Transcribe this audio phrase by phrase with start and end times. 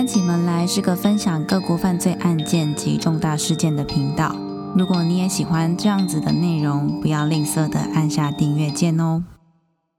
[0.00, 4.34] 关起门来是个分享各国犯罪案件及重大事件的频道。
[4.74, 9.22] 如果你也喜欢这样子的内容，不要吝啬的按下订阅键哦。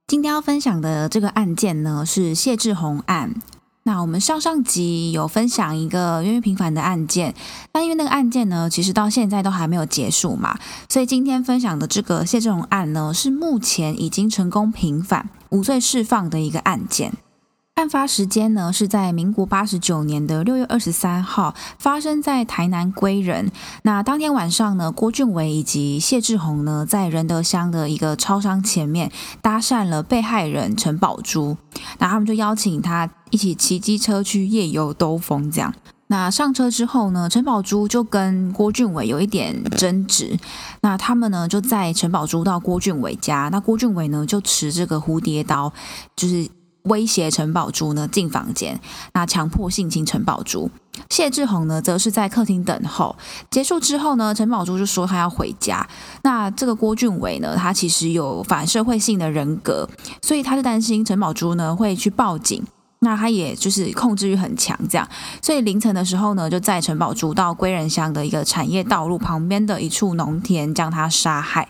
[0.07, 3.35] 今天要分享的这个案件呢，是谢志宏案。
[3.83, 7.35] 那我们上上集有分享一个冤狱平反的案件，
[7.71, 10.57] 但因为那个案件呢，其实到现在都还没有结束嘛，
[10.89, 17.13] 所以今天分享的这个谢志宏案呢，是目前已经成功平反、无罪释放的一个案件。
[17.75, 23.49] 案发时间呢是在民国八十九年的六月二十三号，发生在台南归仁。
[23.83, 31.57] 那当天晚上呢，郭俊伟以及谢志宏呢，在仁德乡的一个超商前面搭讪了被害人陈宝珠，
[31.97, 35.49] 那他们就邀请他一起骑机车去夜游兜风。
[35.49, 35.73] 这样，
[36.07, 40.37] 那上车之后呢，陈宝珠就跟郭俊伟有一点争执。
[40.81, 45.73] 那他们呢就在陈宝珠到郭俊伟家，那郭俊伟呢就持这个蝴蝶刀，
[46.15, 46.47] 就是。
[46.83, 48.79] 威胁陈宝珠呢进房间，
[49.13, 50.69] 那强迫性侵陈宝珠。
[51.09, 53.15] 谢志宏呢则是在客厅等候。
[53.49, 55.87] 结束之后呢，陈宝珠就说他要回家。
[56.23, 59.87] 那这个郭俊伟呢，他其实有反社会性的人格，
[60.21, 62.63] 所以他就担心陈宝珠呢会去报警。
[63.03, 65.07] 那他也就是控制欲很强，这样，
[65.41, 71.67] 所以凌晨的时候呢，就载陈宝珠到归仁乡的一个产业道路旁边的一处农田，将他杀害。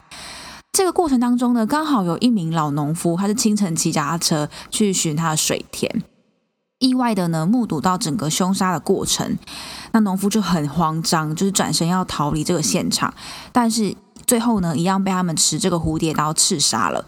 [0.72, 6.02] 这个过程当中呢，刚好有一名老农夫，他是清晨骑脚踏车去寻他的水田，
[6.80, 9.38] 意外的呢目睹到整个凶杀的过程，
[9.92, 13.14] 那农夫就很慌张，就是转身要逃离这个现场，
[13.52, 17.06] 但是最后呢，一样被他们持这个蝴蝶刀刺杀了。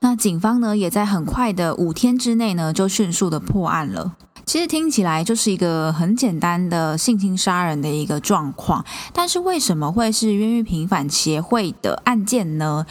[0.00, 4.16] 那警方呢，也在很快的五天之内呢，就迅速的破案了。
[4.44, 12.84] 其实听起来就是一个很简单的性侵杀人的一个状况，但是为什么会是冤狱平反协会的案件呢？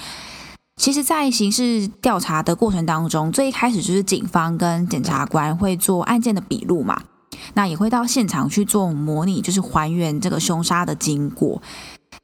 [0.78, 7.00] 其实，在刑事调查的过程当中，最一开始就是警方跟检察官会做案件的笔录嘛，
[7.54, 11.62] 那也会到现场去做模拟，就是还原这个凶杀的经过。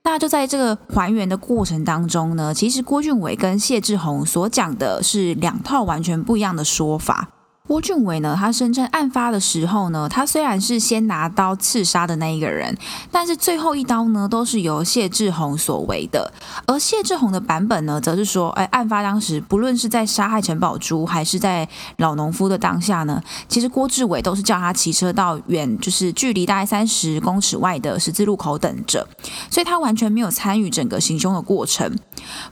[0.03, 7.30] 那就在这个还原的过程当中呢，其实郭俊伟跟谢志宏所讲的是两套完全不一样的说法。
[7.67, 12.75] 郭俊伟呢，他声称案发的时候呢，他虽然是先拿刀刺杀的那一个人，
[13.11, 16.31] 但是最后一刀呢，都是由谢志宏所为的。
[16.66, 21.67] 而谢志宏的版本呢，则是说，哎，案发当时，不论是在杀害陈宝珠，还是在
[21.97, 29.06] 老农夫的当下呢，其实郭志伟都是叫他骑车到远，就是距离大概三十公尺外的十字路口等着，
[29.51, 31.94] 所以他完全没有参与整个行凶的过程。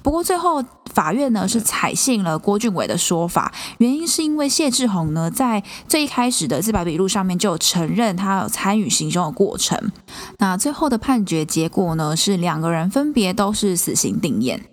[0.01, 0.63] 不过最后
[0.93, 5.05] 法院呢，是采信了郭俊伟的说法，原因是因为谢志宏。
[5.13, 9.91] 呢，在最一开始的自白笔录上面就承认他有参与行凶的过程。
[10.39, 14.65] 那最后的判决结果呢，是两个人分别都是死刑定验。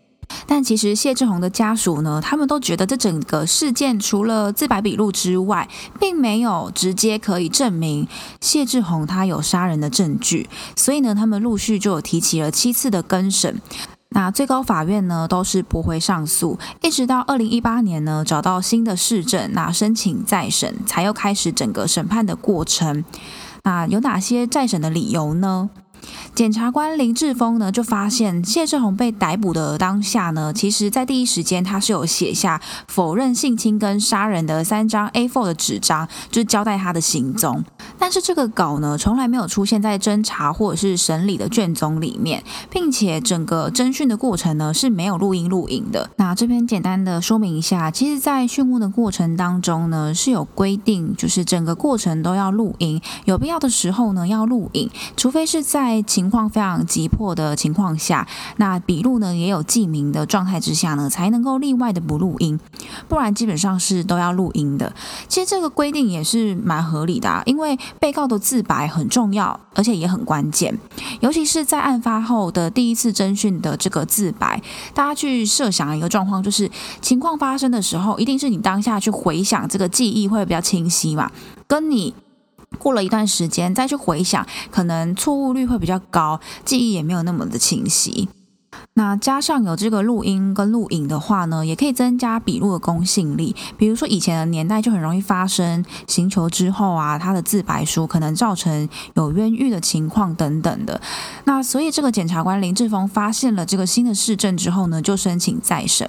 [0.47, 5.69] 但其实谢志宏的家属呢，他们都觉得这整个事件除了自白笔录之外，
[6.01, 8.09] 并没有直接可以证明
[8.41, 10.49] 谢志宏他有杀人的证据。
[10.75, 13.61] 所以呢，他们陆续就有提起了七次的更审。
[14.15, 23.05] 那最高法院呢，都是驳回上诉，一直到二零一八年呢，找到新的市政，那申请再审，才又开始整个审判的过程。
[23.65, 25.71] 那有哪些再审的理由呢？
[26.35, 37.63] 检察官林志峰呢，就发现谢志宏被逮捕的当下呢，其实在第一时间他是有写下否认性侵跟杀人的三张 A4 的纸张，就是交代他的行踪。
[37.99, 46.11] 但是这个稿呢，从来没有出现在侦查或者是审理的卷宗里面，并且整个侦讯的过程呢是没有录音录影的。
[46.17, 62.59] 那这边简单的说明一下，其实，在讯问的过程当中呢，是有规定，就是整个过程都要录音，有必要的时候呢要录影，除非是在情情况非常急迫的情况下，那笔录呢也有记名的状态之下呢，才能够例外的不录音，
[63.09, 64.95] 不然基本上是都要录音的。
[65.27, 70.79] 其实这个规定也是蛮合理的，因为被告的自白很重要，而且也很关键，
[71.21, 74.63] 尤其是在案发后的第一次侦讯的这个自白，
[74.95, 81.31] 大家去设想一个状况，就是情况发生的时候，一定是你当下去回想这个记忆会比较清晰嘛，
[81.67, 82.15] 跟你。
[82.79, 88.29] 过了一段时间再去回想，可能错误率会比较高，记忆也没有那么的清晰。
[88.95, 93.55] 那加上有这个录音跟录影的话呢，也可以增加笔录的公信力。
[93.77, 101.01] 比如说以前的年代就很容易发生刑求之后啊，他的自白书可能造成有冤狱的情况等等的。
[101.45, 106.09] 那所以这个检察官林志峰发现了这个新的市政之后呢，就申请再审。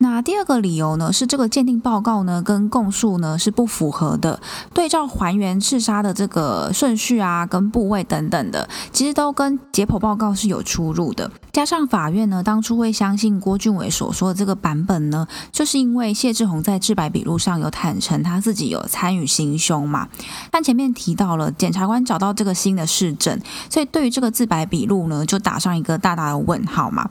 [0.00, 4.40] 那第二个理由呢，是这个鉴定报告呢跟供述呢是不符合的，
[4.72, 11.28] 对照还原刺杀的这个顺序啊、跟部位等等的，其实都跟解剖报告是有出入的。
[11.52, 20.08] 加上法院呢当初会相信郭俊伟所说的这个版本呢，就是因为谢志宏在自白笔录上有坦诚他自己有参与行凶嘛。
[20.52, 27.10] 但前面提到了检察官找到这个新的事证，所以对于这个自白笔录呢，就打上一个大大的问号嘛。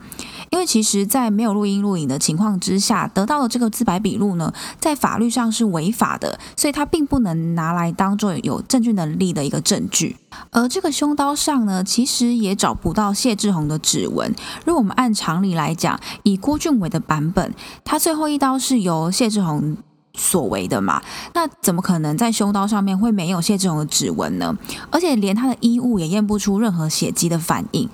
[0.50, 10.16] 因为其实，在没有录音录影的情况之下，得到的这个自白笔录呢，在法律上是违法的，所以它并不能拿来当做有证据能力的一个证据。
[10.50, 14.34] 而这个凶刀上呢，其实也找不到谢志宏的指纹。
[14.64, 17.54] 如果我们按常理来讲，以郭俊伟的版本，
[17.84, 19.76] 他最后一刀是由谢志宏
[20.14, 21.02] 所为的嘛？
[21.34, 24.56] 那怎么可能在凶刀上面会没有谢志宏的指纹呢？
[24.90, 27.88] 而且连他的衣物也验不出任何血迹的反应。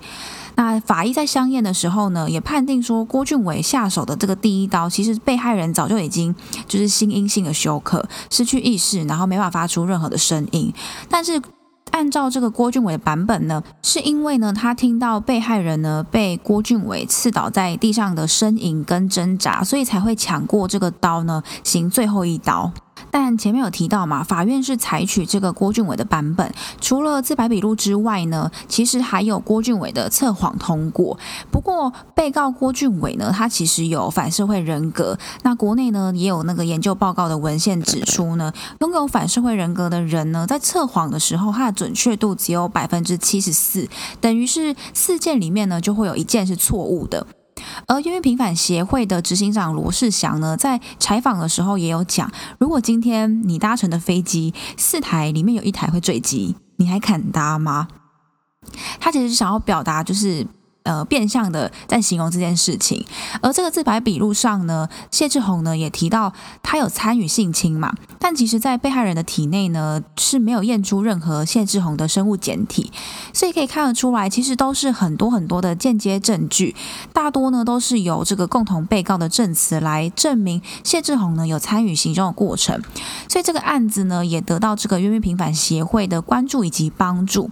[0.55, 6.33] 那法医在相验的时候呢，也判定说郭俊伟下手的这个第一刀，其实被害人早就已经
[6.67, 10.73] 就是心因性的休克，失去意识，然后没法发出任何的声音。
[11.09, 11.41] 但是
[11.91, 22.71] 按照这个郭俊伟的版本呢，是因为呢他听到被害人呢被郭俊伟刺倒在地上的呻吟跟挣扎，所以才会抢过这个刀呢行最后一刀。
[23.17, 31.17] 但前面有提到嘛，法院是采取这个郭俊伟的版本，除了自白笔录之外呢，其实还有郭俊伟的测谎通过。
[31.49, 35.17] 不过被告郭俊伟呢，他其实有反社会人格。
[35.43, 38.51] 那国内呢也有那个研究报告的文献指出呢，
[38.81, 43.87] 拥有反社会人格的人呢，在测谎的时候，他的准确度只有百分之七十四，
[44.19, 47.25] 等于是四件里面呢，就会有一件是错误的。
[47.87, 57.87] 而因为平反协会的执行长罗世祥呢，在采访的时候也有讲，如果今天你搭乘的飞机四台里面有一台会坠机，你还敢搭吗？
[58.99, 60.47] 他其实想要表达就是。
[60.85, 63.03] 呃，变相的在形容这件事情，
[63.41, 72.91] 而这个自白笔录上呢，谢志宏呢也提到他有参与性侵嘛，但其实，在被害人的体内呢是没有验出任何谢志宏的生物检体，
[73.33, 76.75] 所以可以看得出来，其实都是很多很多的间接证据，
[77.11, 82.79] 大多呢都是由这个共同被告的证词来证明谢志宏呢有参与行凶的过程，
[83.27, 87.49] 所以这个案子呢也得到这个冤狱平反协会的关注以及帮助。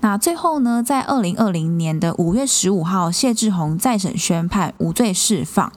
[0.00, 5.70] 那最后呢，在二零二零年的五月十五号，谢志宏再审宣判无罪释放。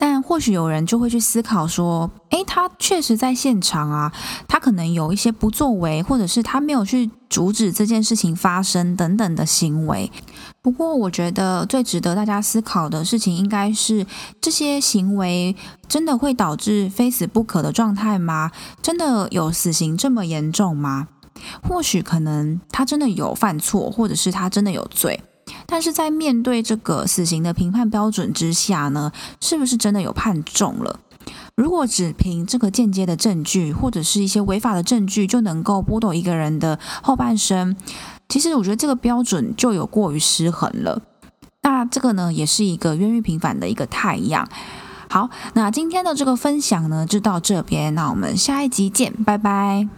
[0.00, 4.12] 但或许有人就会去思考说，诶，他确实在现场啊，
[4.46, 10.10] 他可能有一些不作为，或者是他没有去阻止这件事情发生等等的行为。
[10.62, 14.06] 不过，我觉得最值得大家思考的事情，应该是
[14.40, 15.56] 这些行为
[15.88, 18.52] 真的会导致非死不可的状态吗？
[18.80, 21.08] 真的有死刑这么严重吗？
[21.62, 25.20] 或许可能他真的有犯错，或者是他真的有罪，
[25.66, 31.00] 但是在面对这个死刑的评判标准之下呢，是不是真的有判重了？
[31.54, 37.76] 如果只凭这个间接的证据，或者是一些违法的证据就能够剥夺一个人的后半生，
[38.28, 41.02] 其实我觉得这个标准就有过于失衡了。
[41.62, 44.48] 那这个呢，也是一个冤狱平反的一个太阳。
[45.10, 49.97] 好，那今天的这个分享呢，就到这边，那我们下一集见，拜拜。